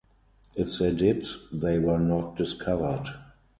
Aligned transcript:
If 0.55 0.79
they 0.79 0.95
did, 0.95 1.27
they 1.53 1.77
were 1.77 1.99
not 1.99 2.35
discovered. 2.35 3.03